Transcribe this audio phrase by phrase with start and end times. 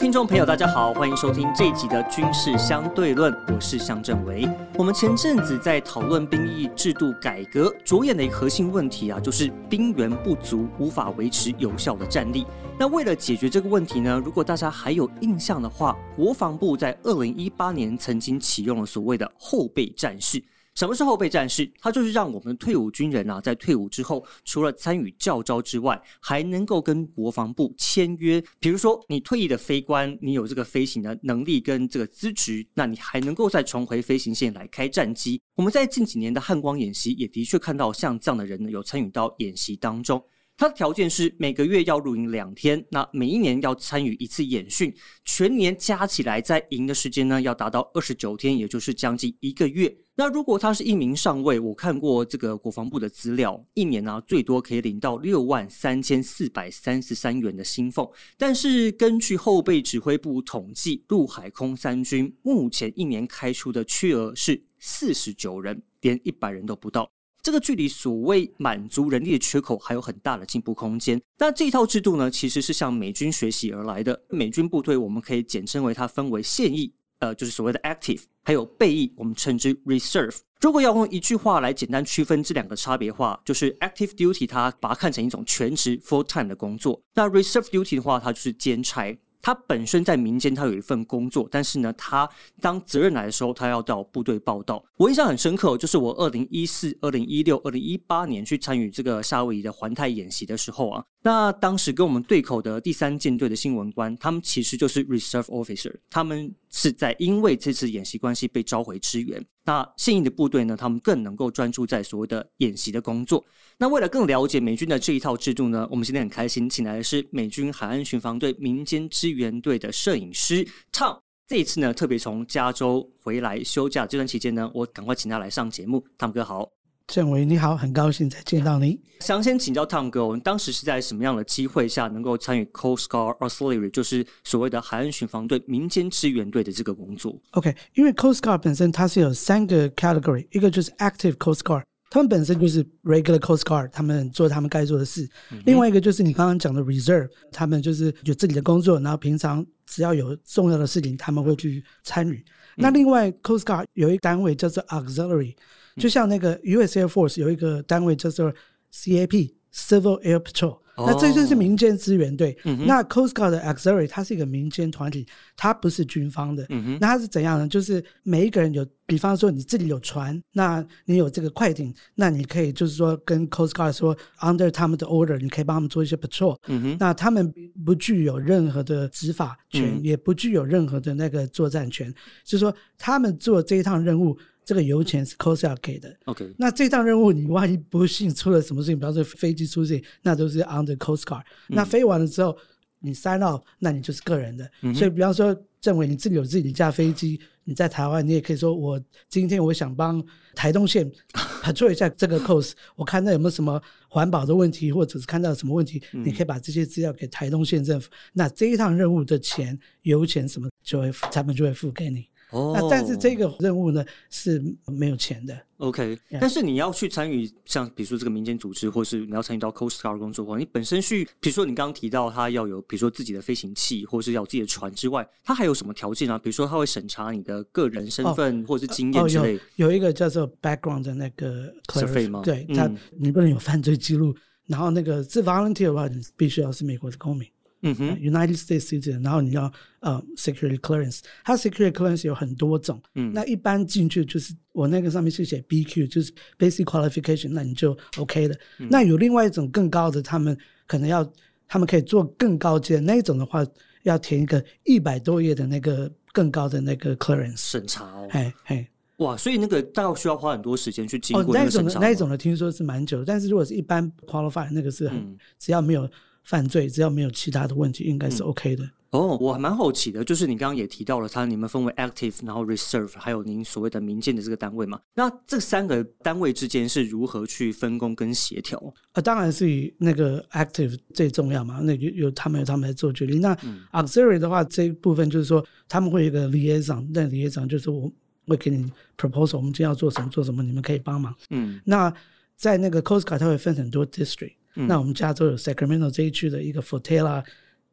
[0.00, 4.48] 听众朋友，大家好，欢迎收听这一集的军事相对论，我是向正维。
[4.78, 12.46] 我们前阵子在讨论兵役制度改革，着眼的一个核心问题啊，就是兵源不足，无法维持有效的战力。
[12.78, 20.42] 那为了解决这个问题呢，如果大家还有印象的话，国防部在二零一八年曾经启用了所谓的后备战士。
[20.74, 21.70] 什么是后备战士？
[21.78, 28.42] 它就是让我们退伍军人啊，在退伍之后，除了参与教招之外，还能够跟国防部签约。
[28.58, 35.40] 比如说，你退役的飞官，你有这个飞行的能力跟这个资质，那你还能够再重回飞行线来开战机。
[35.56, 40.24] 我们在近几年的汉光演习，也的确看到像这样的人呢，有参与到演习当中。
[40.60, 49.96] 它的条件是每个月要入营两天，那每一年要参与一次演训，全年加起来在营的时间呢要达到二十九天，也就是将近一个月。
[50.16, 58.12] 那如果他是一名上尉，我看过这个国防部的资料，一年呢最多可以领到六万三千四百三十三元的薪俸。
[58.36, 67.10] 但是根据后备指挥部统计，陆海空三军目前一年开出的缺额是四十九人，连一百人都不到。
[67.42, 71.20] 这个距离所谓满足人力的缺口还有很大的进步空间。
[71.38, 74.22] 那这套制度呢，其实是向美军学习而来的。
[74.28, 80.36] 美军部队我们可以简称为它分为现役，呃，就是所谓的 active，还有备役，我们称之 reserve。
[80.60, 89.18] 如果要用一句话来简单区分这两个差别话，就是 active duty 它把它看成一种全职 full time 的工作，那 reserve duty 的话，它就是兼差。
[89.42, 92.28] 他本身在民间，他有一份工作，但是呢，他
[92.60, 94.84] 当责任来的时候，他要到部队报道。
[94.96, 109.44] 我印象很深刻，就是我二零一四、二零一六、二零一八年去参与这个夏威夷的环太演习的时候啊，那当时跟我们对口的第三舰队的新闻官，他们其实就是 reserve officer，他们是在因为这次演习关系被召回支援。
[109.64, 113.44] 那现役的部队呢，他们更能够专注在所谓的演习的工作。
[113.76, 121.20] 那为了更了解美军的这一套制度呢，我们今天很开心，请来的是美军海岸巡防队民间支援队的摄影师 Tom。
[121.46, 126.02] 这一次呢，特别从加州回来休假这段期间呢，我赶快请他来上节目。
[126.16, 126.70] Tom 哥好，
[127.10, 129.00] 郑伟你好，很高兴再见到你。
[129.18, 141.82] 想先请教 Tom 哥，我们当时是在什么样的机会下能够参与 Coast Guard Auxiliary，就是所谓的海岸巡防队民间支援队的这个工作？OK，因为 Coast Guard 本身它是有三个 category，一个就是 Active Coast Guard。
[142.12, 145.28] 他们本身就是 regular coast guard，他们做他们该做的事。
[145.64, 152.44] 另外一个就是你刚刚讲的 reserve，他们就是有自己的工作，然后平常只要有重要的事情，他们会去参与。
[152.74, 155.54] 那另外 coast guard 有一个单位叫做 auxiliary，
[155.96, 158.52] 就像那个 US Air Force 有一个单位叫做
[158.92, 160.78] CAP Civil Air Patrol。
[161.02, 162.54] 那这就是民间资源队。
[162.86, 166.66] 那 Coast Guard 的 Auxiliary 它是一个民间团体，它不是军方的。
[167.00, 167.66] 那它是怎样呢？
[167.66, 176.58] 就是每一个人有，比方说你自己有船，那你有这个快艇，那你可以就是说跟 Coast Guard 说，under 他们的 order，你可以帮他们做一些 patrol。
[176.98, 177.50] 那他们
[177.82, 182.12] 不具有任何的执法权，也不具有任何的那个作战权，
[182.44, 184.36] 就是说他们做这一趟任务。
[184.70, 186.16] 这个油钱是 Coast 给的。
[186.26, 191.42] OK，那这趟任务你万一不幸出了什么事情，比方说飞机出事情，那都是 under Coast Guard。
[191.66, 192.56] 那飞完了之后，
[193.00, 194.70] 你 sign off，那你就是个人的。
[194.94, 201.10] 所以，比方说，政委你自己有自己一架飞机，你在台湾，你也可以说，我今天我想帮台东县
[201.74, 208.08] 做一下这个 coast，我看到有没有什么环保的问题，或者是看到什么问题，你可以把这些资料给台东县政府。
[208.34, 212.28] 那这一趟任务的钱，油钱什么，就会他们就会付给你。
[212.50, 215.56] 哦，那但是这个任务呢是没有钱的。
[215.78, 226.38] OK，但是你要去参与像比如说这个民间组织，或是你要参与到 Coast Guard 工作的话，你本身去，比如说你刚刚提到他要有，比如说自己的飞行器，或是要有自己的船之外，他还有什么条件啊？
[226.38, 229.58] 比如说他会审查你的个人身份或者是经验之类。
[229.76, 232.42] 有一个叫做 background 的那个 survey 吗？
[232.44, 234.34] 对，他你不能有犯罪记录，
[234.66, 237.48] 然后那个是 volunteer 的话，你必须要是美国的公民。
[237.82, 248.56] 嗯哼，United States citizen，然后你要呃 security clearance，它 security clearance 有很多种，嗯，那一般进去就是我那个上面是写 BQ，就是 basic qualification，那你就 OK 了。
[248.76, 250.54] 那有另外一种更高的，他们
[250.86, 251.26] 可能要
[251.66, 253.64] 他们可以做更高阶那一种的话，
[254.02, 266.06] 要填一个一百多页的那个更高的那个 clearance 审查哦，哎哎，哇，所以那个大概需要花很多时间去经过那种的那一种的，听说是蛮久，但是如果是一般 qualify 那个是很只要没有。
[266.42, 268.88] 犯罪只要没有其他的问题，应该是 OK 的。
[269.10, 275.00] 哦，我还蛮好奇的，就是你刚刚也提到了，它你们分为 active，然后 reserve，还有您所谓的民间的这个单位嘛？
[275.14, 278.78] 那这三个单位之间是如何去分工跟协调？
[279.10, 283.40] 啊，当然是以那个 active 最重要嘛，那有有他们有他们来做决定。
[283.40, 283.52] 那
[283.90, 288.08] auxiliary 的话，这一部分就是说他们会有一个 liaison，那 liaison 就是我
[288.46, 288.88] 会给你
[289.18, 291.34] proposal，我们今天要做什么做什么，你们可以帮忙。
[291.50, 292.14] 嗯，那
[292.54, 294.52] 在那个 coast guard，它会分很多 district。
[294.74, 297.44] 那我们加州有 Sacramento 这一区的一个 Fortella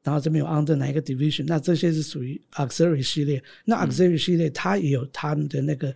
[0.04, 3.44] 然后这边有 under 哪一个 division，那这些是属于 auxiliary 系列。
[3.66, 5.94] 那 auxiliary 系列它也有他们的那个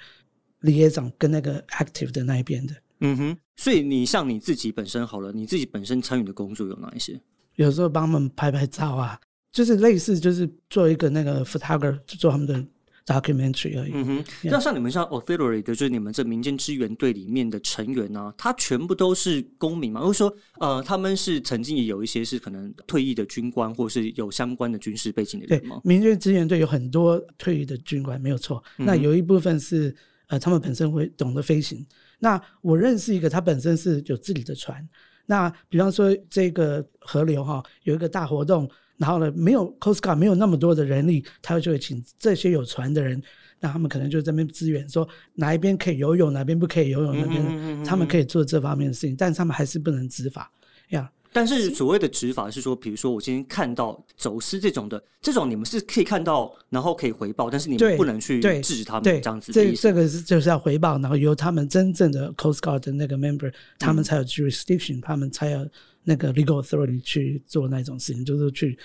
[0.61, 2.75] liaison 跟那个 active 的那一边的。
[2.99, 7.19] 嗯哼，所以你像你自己本身好了，你自己本身参与的工作有哪一些？
[7.55, 9.19] 有时候帮他们拍拍照啊，
[9.51, 12.63] 就是类似就是做一个那个 photographer 做他们的
[13.05, 13.91] documentary 而已。
[13.93, 20.01] 嗯哼，那像你们像 auxiliary 的，就是你们这民间支援队里面的成员呢、他全部都是公民嘛？
[20.01, 25.81] 或者说，呃，他们是曾经也有一些是可能退役的军官，或是有相关的军事背景的人吗，？
[25.83, 28.63] 民间支援队有很多退役的军官，没有错。
[28.77, 29.95] 那有一部分是
[30.27, 31.85] 呃，他们本身会懂得飞行。
[32.19, 34.87] 那我认识一个，他本身是有自己的船。
[35.25, 38.69] 那比方说这个河流哈，有一个大活动，
[39.01, 43.19] 然后呢，没有 Coast Guard 没有那么多的人力，他就会请这些有船的人，
[43.59, 50.51] 那他们可能就这边支援，说哪一边可以游泳，哪边不可以游泳，那边他们可以做这方面的事情，但是他们还是不能执法
[50.89, 51.11] 呀。
[51.33, 59.81] 但是所谓的执法是说，比如说我今天看到走私这种的，这种你们是可以看到，然后可以回报，但是你们不能去制止他们对，这样子的这意思。
[59.83, 65.67] 这个是就是要回报，然后由他们真正的 Coast Guard 的那个 member，他嗯们才有 jurisdiction，、他们才有
[66.03, 68.77] 那个 legal authority 去做那种事情，就是去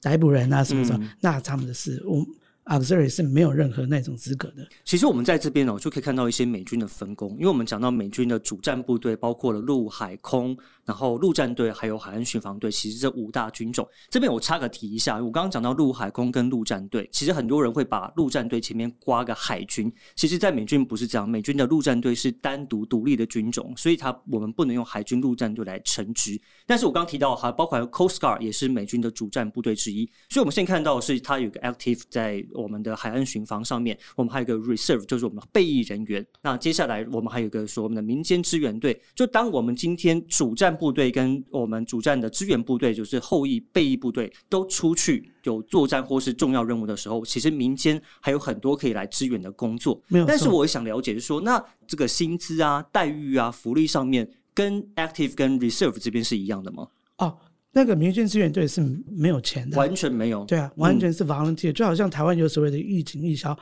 [0.00, 2.26] 逮捕人啊什么什嗯么，那他们的事，我
[2.64, 4.66] auxiliary 是没有任何那种资格的。
[4.84, 13.86] 其实我们在这边哦，就可以看到一些美军的分工，因为我们讲到美军的主战部队包括了陆海空，然后陆战队还有海岸巡防队，其实这五大军种。
[14.10, 26.40] 这边我插个题一下，我刚刚讲到陆海空跟陆战队，其实很多人会把陆战队前面挂个海军，其实，在美军不是这样，美军的陆战队是单独独立的军种，所以它我们不能用海军陆战队来称职。
[26.66, 36.24] 但是我刚提到还包括 Coast Guard 也是美军的主战部队之一，所以我们现在看到的是它有个 active 在我们的海岸巡防上面，我们还有个 reserve 就是我们的备役人员。
[36.42, 50.00] 那接下来我们还有一个说我们的民间支援队，就当我们今天主战部队跟我们主战的支援部队，就是后役备役部队都出去有作战或是重要任务的时候，其实民间还有很多可以来支援的工作。
[50.08, 56.88] 没有但是我也想了解，就是说，那这个薪资啊、待遇啊、福利上面，跟 active 跟 reserve 这边是一样的吗？
[57.18, 57.36] 哦，
[57.72, 60.44] 那个民间支援队是没有钱的，完全没有。
[60.44, 63.56] 对啊，完全是 volunteer，、就好像台湾有所谓的预警义消，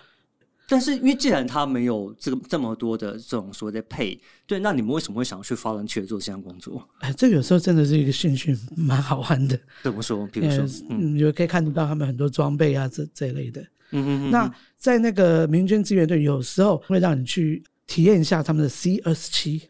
[0.68, 6.88] 但是因为既然他没有这个这么多的这种所谓的 pay，对，那你们为什么会想要去 volunteer 做这项工作？
[7.00, 9.58] 哎，这个有时候真的是一个兴趣，蛮好玩的。
[9.82, 10.26] 怎么说？
[10.28, 13.60] 比如说呃，，嗯嗯，有可以看得到他们很多装备啊，这这一类的。
[13.90, 19.68] 嗯嗯嗯那在那个民间志愿队，有时候会让你去体验一下他们的 C 二十七，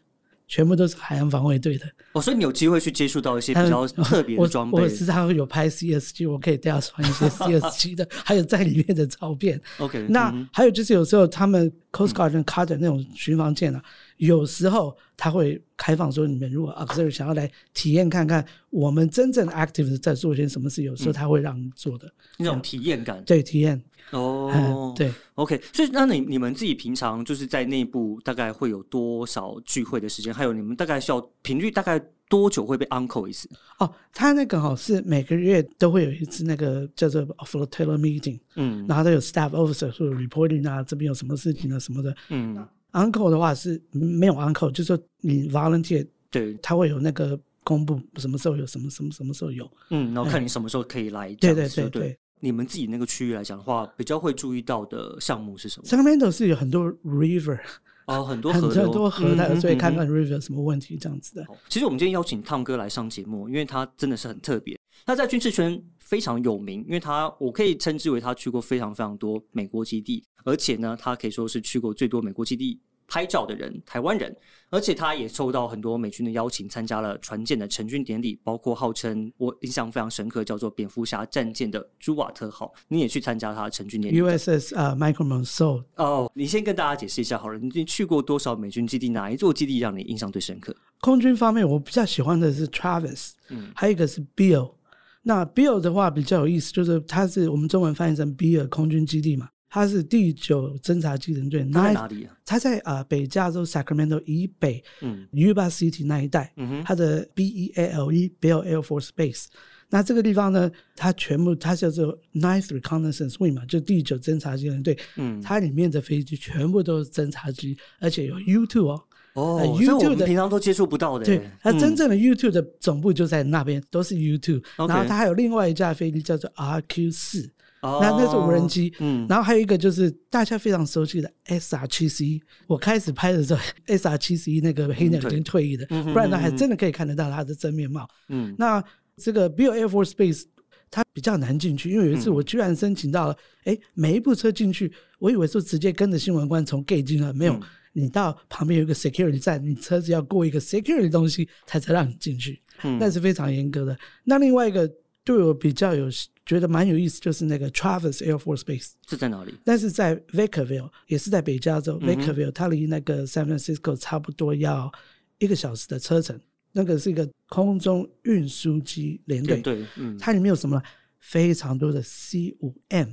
[0.53, 1.85] 全部都是海洋防卫队的。
[2.11, 4.87] 哦，所以你有机会去接触到一些比较特别的我装备我。
[4.87, 9.59] 时常有拍 CSG，我可以带他传一些 CSG 的，还有在里面的照片。
[9.79, 13.81] OK，那嗯还有就是有时候他们 Coast Guard 跟 Carter 那种巡防舰啊，
[14.25, 16.73] 有时候他会开放说，你们如果
[17.11, 23.81] 想要来体验看看我们真正 active 在做些什么事，有时候他会让你做的，那种体验感对体验。
[24.11, 25.11] 哦嗯，，对。
[25.35, 30.33] OK，所以那你你们自己平常就是在内部大概会有多少聚会的时间？
[30.33, 31.99] 还有你们大概需要频率大概
[32.29, 33.49] 多久会被 uncle 一次？
[33.79, 42.15] 哦，他那个哈、是每个月都会有一次那个叫做 flotilla meeting，嗯然后都有 staff officer 或者 reporting 啊，这边有什么事情啊什么的。
[42.29, 42.55] 嗯，
[42.93, 49.69] uncle 的话是没有 uncle，就是说你 volunteer，对，他会有那个公布什么时候有什么什么什么时候有。
[49.89, 52.19] 嗯，然后看你什么时候可以来这对，对对对对。
[52.39, 57.57] 你们自己那个区域来讲的话，比较会注意到的项目是什么？Sacramento 是有很多 river，
[58.05, 59.95] 哦，很多 很多河的，嗯所以看。
[59.95, 61.47] 看 river 什么问题这样子的。
[61.69, 64.77] 其实我们今天邀请汤哥来上节目，因为他真的是很特别。
[65.05, 65.81] 他在军事圈
[66.13, 74.35] 非常有名，因为他我可以称之为他去过非常非常多美国基地，而且呢，他可以说是去过最多美国基地拍照的人，台湾人。
[74.69, 84.21] 而且他也受到很多美军的邀请，参加了船舰的成军典礼，包括号称我印象非常深刻叫做蝙蝠侠战舰的朱瓦特号，你也去参加他的成军典礼。
[84.21, 89.09] USS 啊、Michael Monsoon，哦，你先跟大家解释一下好了，你你去过多少美军基地？
[89.09, 90.75] 哪一座基地让你印象最深刻？
[91.01, 94.73] 空军方面我比较喜欢的是 Travis，嗯还有一个是 Bill。
[95.23, 102.37] 那 Bill 的话比较有意思，就是它是我们中文翻译成比尔空军基地嘛，它是第九侦察机人队，他在哪里啊？
[102.45, 109.45] 它在啊、呃北加州 Sacramento 以北嗯 Yuba City 那一带，嗯哼，它的 B E A L E Bill Air Force Base。
[109.89, 119.01] 那这个地方呢，它全部它叫做 Ninth Reconnaissance Wing 嘛，就第九侦察机人队，嗯，它里面的飞机全部都是侦察机，而且有 U two 哦。
[119.33, 121.25] 哦，YouTube 的平常都接触不到的。
[121.25, 124.13] 对，它嗯真正的 YouTube 的总部就在那边，都是。
[124.15, 127.49] OK 然后它还有另外一架飞机叫做 RQ 四，
[127.81, 128.93] 哦那那是无人机。
[128.99, 138.07] 嗯，然后还有一个就是大家非常熟悉的 SR 七十一，我开始拍的时候， SR 七十一那个黑鸟已经退役的，嗯不然呢还真的可以看得到它的真面貌。
[138.29, 138.83] 嗯那
[139.17, 140.43] 这个 Bill Air Force Base，
[140.89, 141.91] 它比较难进去。
[141.91, 147.59] 因为有一次我居然申请到了，哎，每一部车进去，我以为是直接跟着新闻官从 gate 进来，没有，
[147.93, 152.61] 你到旁边有一个 security 站，你车子要过一个 security 东西才才让你进去，
[152.99, 153.97] 那是非常严格的。
[154.25, 154.91] 那另外一个
[155.23, 156.07] 对我比较有
[156.45, 159.53] 觉得蛮有意思，就是那个 Travis Air Force Base 是在哪里？
[159.63, 164.91] 但是在 Vacaville 也是在北加州 Vacaville，它离那个 San Francisco 差不多要
[165.37, 166.39] 一个小时的车程。
[166.75, 170.81] 那个是一个空中运输机连队，对，嗯，它里面有什么？
[171.19, 173.07] 非常多的 C 五 M，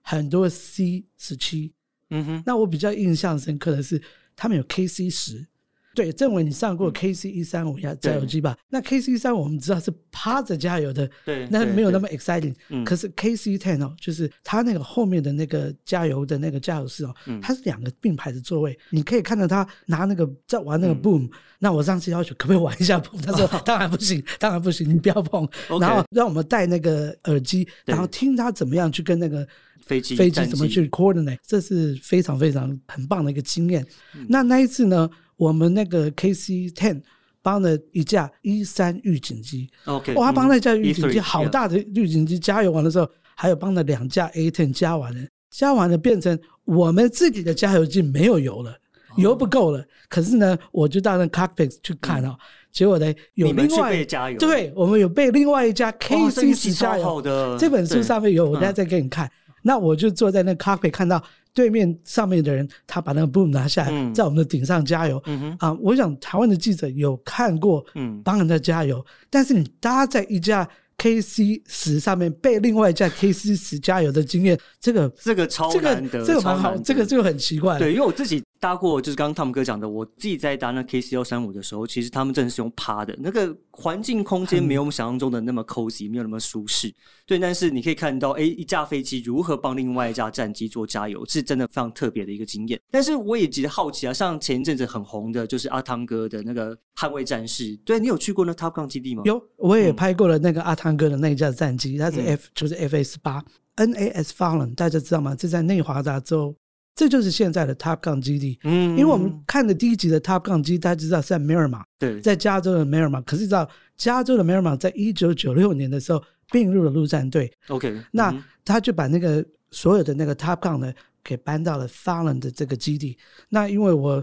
[0.00, 1.74] 很多 C 十七，
[2.08, 2.42] 嗯哼。
[2.46, 4.00] 那我比较印象深刻的是，
[4.40, 5.48] 他们有 KC 十。
[5.92, 8.56] 对，政委，你上过 KC 一三五加加油机吧？
[8.68, 12.54] 那 KC 三我们知道是趴着加油的，对，那没有那么 exciting。
[12.84, 21.28] 可是 KC ten 哦，就是它那个后面的那个加油的那个加油室哦，它是两个并排的座位，你可以看到他拿那个在玩那个 boom。
[21.58, 23.20] 那我上次要求可不可以玩一下 boom？
[23.26, 25.46] 他说当然不行，当然不行，你不要碰。
[25.80, 29.46] 然后让我们戴那个耳机，然后听他怎么样去跟那个
[29.82, 33.84] 飞机飞机怎么去 coordinate，这是非常非常很棒的一个经验。
[34.28, 35.10] 那那一次呢？
[35.40, 37.00] 我们那个 KC Ten
[37.40, 48.76] 帮了一架一三预警机，OK，哇，帮那架预警机好大的预警机加油完的时候，还有帮了两架 A Ten 加完了，加完了变成我们自己的加油机没有油了，
[49.16, 49.82] 油不够了。
[50.10, 52.36] 可是呢，我就到那 Cockpit 去看哦，
[52.70, 57.22] 结果呢有另外加油，对我们有被另外一家 KC 十加油。
[57.22, 57.56] 的。
[57.56, 59.30] 这本书上面有，我等下再给你看。
[59.62, 61.22] 那我就坐在那 Cockpit 看到。
[61.52, 65.22] 对面上面的人，他把那个 boom 拿下来，在我们的顶上加油。
[65.58, 67.84] 啊，我想台湾的记者有看过，
[68.24, 69.04] 帮人家加油。
[69.28, 77.78] 但是你搭在一架 KC 十上面，被另外一架 KC 十加油的经验，这个这个超难得，这个蛮好，这个就很奇怪。
[77.78, 78.42] 对，因为我自己。
[78.60, 86.94] 搭过就是刚刚汤姆哥讲的，我自己在搭那 K C 幺三五的时候，其实他们真的是用趴的，那个环境空间没有我们想象中的那么 cozy，没有那么舒适。
[87.24, 92.78] 对，但是你可以看到，哎，一架飞机如何帮另外一架战机做加油，是真的非常特别的一个经验。
[92.90, 99.22] 但是我也觉得好奇啊，像前一阵子很红的，就是阿汤哥的那个捍卫战士，对你有去过那 Top Gun 基地吗？
[99.24, 103.42] 有，我也拍过了那个阿汤哥的那一架战机，它是 F，就是 F S 八
[103.76, 105.34] N A S Fallen，大家知道吗？
[105.34, 106.54] 这在内华达州。
[107.00, 112.98] 这就是现在的 Top Gun 基地，嗯，因为我们看的第一集的 Top Gun 基地，大家知道是在 m a r i m a 对，在加州的 m a
[113.00, 113.66] r i m a 可是知道
[113.96, 118.30] 加州的 m a r i m a 在一九九六年的时候并入了陆战队，OK，那
[118.66, 120.92] 他就把那个所有的那个 Top Gun 呢
[121.24, 123.16] 给搬到了 Fallon 的这个基地。
[123.48, 124.22] 那因为我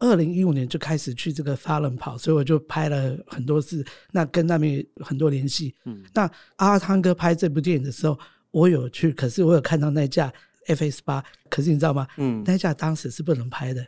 [0.00, 5.72] 二零一五年就开始去这个 Fallon 跑，所以我就拍了很多次，那跟那边很多联系。
[5.84, 8.18] 嗯，那阿汤哥拍这部电影的时候，
[8.50, 10.32] 我有去，可是我有看到那架。
[10.66, 12.06] F S 八，可是你知道吗？
[12.16, 13.86] 嗯，那架当时是不能拍的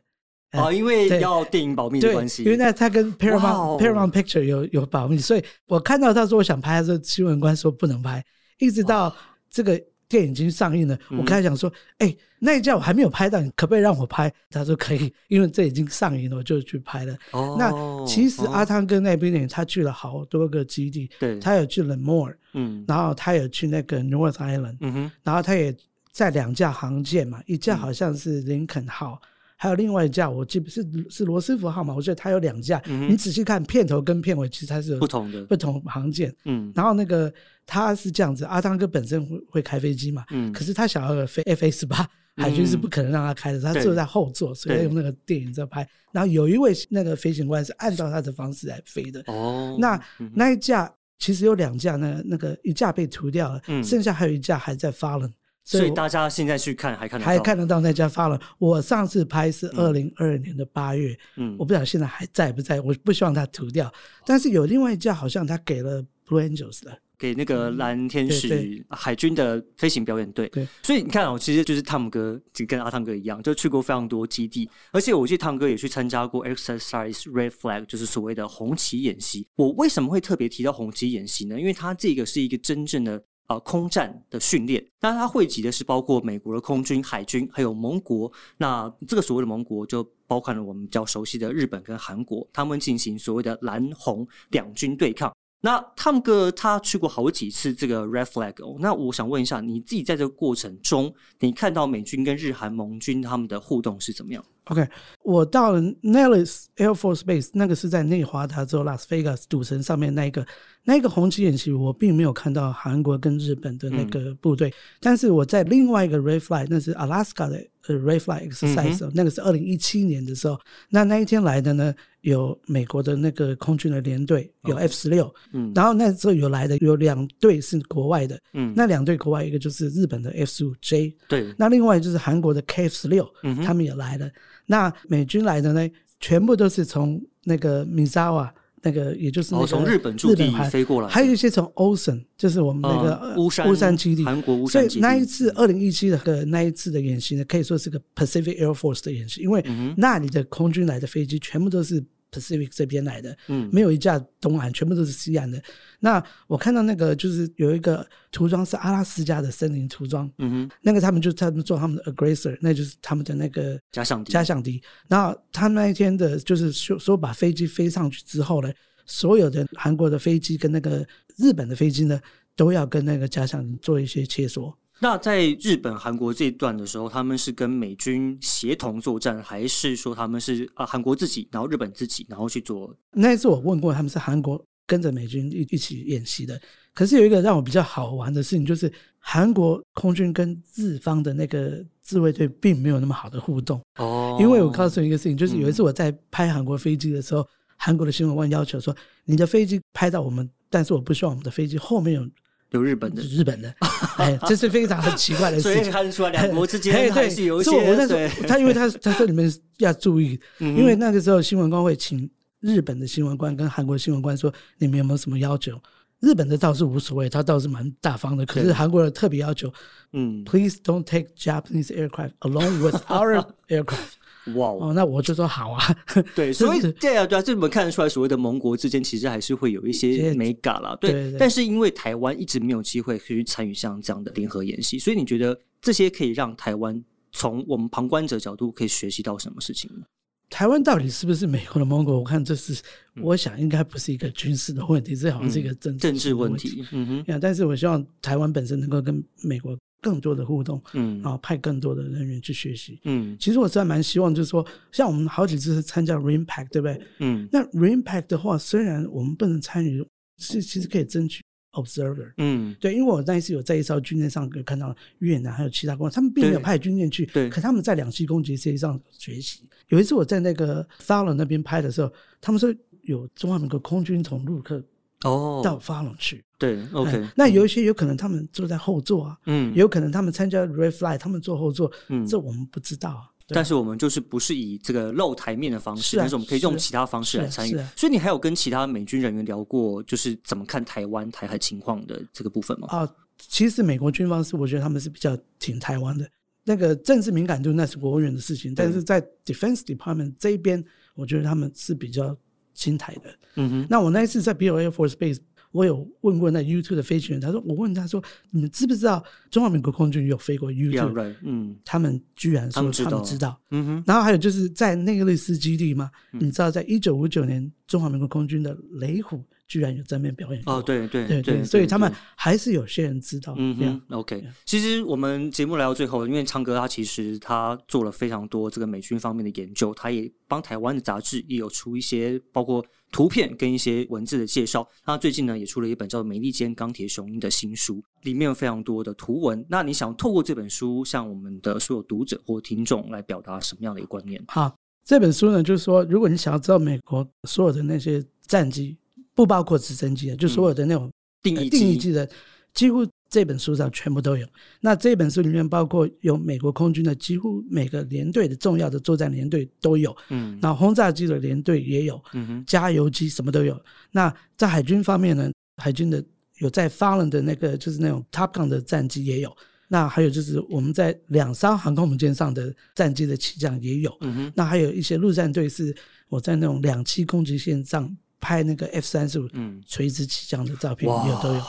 [0.52, 2.42] 哦，因为要电影保密的关系。
[2.42, 8.24] 因为那他跟 Paramount Paramount Picture 有有保密，所以我看到他说我想拍，这新闻官说不能拍。
[8.58, 9.14] 一直到
[9.50, 17.70] 这个电影已经上映了，我跟他讲说：“哎，那一架我还没有拍到，你可不可以让我拍？”他说：“可以，因为这已经上映了，我就去拍了。”哦，那
[18.06, 25.76] 其实阿汤哥那边呢，他去了好多个基地，对，他有去了 More，嗯，然后他有去那个 North Island，嗯哼，然后他也。
[26.18, 29.22] 在两架航舰嘛，一架好像是林肯号，
[29.54, 31.94] 还有另外一架，我记不是是罗斯福号嘛？
[31.94, 32.82] 我觉得它有两架。
[32.86, 36.34] 你仔细看片头跟片尾，其实它是不同的不同航舰。
[36.44, 37.32] 嗯，然后那个
[37.64, 40.24] 他是这样子，阿汤哥本身会会开飞机嘛？
[40.30, 45.88] 嗯，可是他想要飞 F 十八，海军是不可能让他开的，他坐在后座，所以用那个电影在拍。
[46.10, 49.22] 然后有一位那个飞行官是按照他的方式来飞的。
[49.28, 50.02] 哦，那
[50.34, 55.30] 那一架其实有两架，那那个一架被涂掉了，剩下还有一架还在发了。
[55.68, 58.40] 所以大家现在去看还看还看得到那家发了。
[58.58, 62.80] 我上次拍是二零二二年的八月，嗯，我不知道现在还在不在。
[62.80, 63.92] 我不希望它涂掉，
[64.24, 70.48] 但是有另外一家好像他给了 Blue Angels 的，给那个蓝天使海军的飞行表演队。
[70.48, 79.46] 对，所以你看哦，其实就是汤姆哥就跟阿汤哥一样，就去过非常多基地，而且我记得汤哥也去参加过 Exercise Red Flag，就是所谓的红旗演习。
[79.56, 81.60] 我为什么会特别提到红旗演习呢？
[81.60, 83.22] 因为它这个是一个真正的。
[83.48, 88.30] 呃，空战的训练，那它汇集的是包括美国的空军、海军，还有盟国。
[88.58, 95.32] 那这个所谓的盟国，就包含了我们比较熟悉的日本跟韩国，他们进行所谓的蓝红两军对抗。
[95.62, 104.88] 那汤哥他去过好几次这个 Red Flag，那我想问一下，你自己在这个过程中，你看到美军跟日韩盟军他们的互动是怎么样？OK，
[105.22, 110.46] 我到了 Nellis Air Force Base，那个是在内华达州 Las Vegas 赌城上面那一个
[110.84, 120.58] 那个红旗演习，我并没有看到韩国跟日本的那个部队，但是我在另外一个 Ray Fly，那是 Alaska 的呃 Ray Fly Exercise，那个是二零一七年的时候，
[120.90, 125.72] 那那一天来的呢有美国的那个空军的联队，有 F 十六，嗯。
[125.74, 134.28] 然后那时候有来的有两队是国外的，嗯，那两队国外一个就是日本的 F 十五 J，对，那另外就是韩国的 K F 十六，嗯他们也来了。
[134.66, 138.50] 那美军来的呢，全部都是从那个 Misawa
[138.82, 144.24] 那个，也就是那哦，个从日本驻地飞过来，还有一些从 Ocean，就是我们那个、乌山乌山基地。
[144.24, 145.00] 韩国乌所以山基地。
[145.00, 149.64] 那一次二零一七的个那一次的演习呢，可以说是个 Pacific Air Force 的演习，因为
[149.96, 155.60] 那里的空军来的飞机全部都是 Pacific 这边来的，嗯没有一架东岸，全部都是西岸的。
[156.00, 164.82] 那我看到那个就是有一个涂装是阿拉斯加的森林涂装，嗯哼，那个他们就他们做他们的 aggressor，那就是他们的那个假想敌假想敌。
[165.08, 168.72] 然后他们那一天的就是说说把飞机飞上去之后呢，
[169.06, 171.06] 所有的韩国的飞机跟那个
[171.36, 172.20] 日本的飞机呢，
[172.54, 174.72] 都要跟那个假想敌做一些切磋。
[175.00, 182.94] 那在日本、韩国这一段的时候，他们是跟美军协同作战，还是说他们是啊韩国自己，然后日本自己，然后去做？
[183.12, 186.60] 那一次我问过，他们是韩国跟着美军一一起演习的。
[186.92, 193.80] 可是有一个让我比较好玩的事情，就是韩国空军跟日方的那个自卫队并没有那么好的互动。
[193.98, 198.92] 哦因为我告诉你一个事情，就是有一次我在拍韩国飞机的时候，韩国的新闻官要求说，
[199.26, 202.28] 你的飞机拍到我们，但是我不希望我们的飞机后面有
[202.70, 203.74] 有日本的，日本的，
[204.18, 205.92] 哎，这是非常很奇怪的所以事情。
[205.92, 212.28] 看得出来两国之哎间对还是有一所以我那时些他因为他他说你们要注意，嗯因为那个时候新闻官会请
[212.60, 215.80] 日本的新闻官跟韩国新闻官说，你们有没有什么要求？
[216.20, 218.44] 日本的倒是无所谓，他倒是蛮大方的。
[218.44, 219.72] 可是韩国的特别要求
[220.12, 224.17] 嗯，，Please don't take Japanese aircraft along with our aircraft。
[224.54, 225.96] 哇哦，哦，那我就说好啊。
[226.34, 230.96] 对， 所以对啊，对啊，这我们看得出来，所谓的盟国之间其实还是会有一些些美感啦。
[231.00, 237.02] 对，但是因为台湾一直没有机会去参与像这样的联合演习，所以你觉得这些可以让台湾
[237.32, 240.04] 从我们旁观者角度可以学习到什么事情呢？
[240.50, 242.18] 台湾到底是不是美国的盟国？
[242.18, 242.80] 我看这是，
[243.20, 253.00] 我想应该不是一个军事的问题，这好像是一个政政治问问题，嗯哼，呀，但是我希望台湾本身能够跟美国更多的互动，嗯然后派更多的人员去学习。
[253.04, 257.00] 嗯其实我真的蛮希望，就是说，像我们好几次参加 RIMPAC，对不对？
[257.18, 260.04] 嗯那 RIMPAC 的话，虽然我们不能参与，
[260.38, 262.32] 是其实可以争取 observer。
[262.38, 269.62] 嗯，对，因为我那一次有在一艘军舰上可以看到越南还有其他国家，他们并没有派军舰去，对可他们在两栖攻击这一上学习。
[269.88, 274.82] 有一次我在那个 Fallon 那边拍的时候，他们说有中华民国空军从陆克
[275.24, 276.44] 哦，到 Fallon 去。
[276.58, 283.30] 对，OK，哎那有一些有可能他们坐在后座啊，嗯有可能他们参加 Red Fly，他们坐后座，嗯这我们不知道啊。
[283.46, 287.92] 对但是我们就是不是以这个露台面的方式，是啊但是我们可以用其他方式来参与是啊啊。
[287.96, 292.88] 所以你还有跟其他美军人员聊过，就是怎么看台湾台海情况的这个部分吗？
[292.90, 296.28] 啊，其实美国军方是我觉得他们是比较挺台湾的，
[296.64, 302.36] 那个政治敏感度那是国务院的事情，但是在 Defense Department 这一边，我觉得他们是比较
[302.74, 303.34] 亲台的。
[303.54, 305.38] 嗯哼，那我那一次在 b o Air Force Base，
[305.72, 312.92] 我有问过那 YouTube 的飞行员，他说我问他说，你们知不知道中华民国空军有飞过 Yeah, U2？right，嗯他们居然说他们
[313.24, 313.60] 知道。
[313.70, 323.54] 嗯哼，然后还有就是在内利斯基地嘛，嗯你知道，在一九五九年，中华民国空军的雷虎居然有正面表演过哦，对对对对，所以他们对还是有些人知道。
[323.58, 324.42] 嗯，OK。
[324.64, 334.86] 其实我们节目来到最后，因为昌哥他其实他做了非常多这个美军方面的研究，他也帮台湾的杂志也有出一些包括图片跟一些文字的介绍。
[335.04, 339.64] 他最近呢也出了一本叫《美利坚钢铁雄鹰》的新书，里面有非常多的图文。
[339.68, 344.42] 那你想透过这本书向我们的所有读者或听众来表达什么样的一个观念？
[344.48, 348.96] 好，这本书呢，就是说，如果你想要知道美国所有的那些战机，
[349.34, 351.10] 不包括直升机的，就所有的那种呃
[351.42, 352.28] 定义机定义机的，
[352.74, 354.46] 几乎这本书上全部都有。
[354.80, 363.78] 那这本书里面包括有美国空军的几乎每个连队的重要的作战连队都有，嗯那轰炸机的连队也有，嗯哼加油机什么都有。
[364.10, 366.24] 那在海军方面呢，海军的
[366.58, 369.54] 有在 Fallen 的那个就是那种 Top Gun 的战机也有。
[369.90, 374.14] 那还有就是我们在两艘航空母舰上的战机的起降也有。
[374.20, 375.96] 嗯哼那还有一些陆战队是
[376.28, 379.82] 我在那种两栖攻击线上拍那个 F 三十五嗯。
[379.86, 381.62] 垂直起降的照片，也有都有。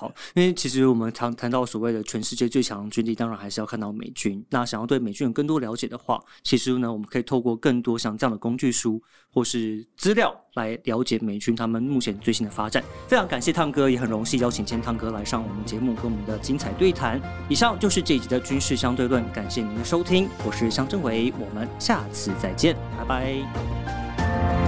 [0.00, 4.40] 好，因为其实我们谈谈到所谓的全世界最强军力，当然还是要看到美军。
[4.48, 12.80] 那想要对美军有更多了解的话，其实呢，我们可以透过更多像这样的工具书或是资料来了解美军他们目前最新的发展。
[13.08, 17.20] 非常感谢汤哥，也很荣幸邀请今天汤哥来上我们节目，跟我们的精彩对谈。
[17.48, 24.67] 以上就是这一集的军事相对论，感谢您的收听，我是香正伟，我们下次再见，拜拜。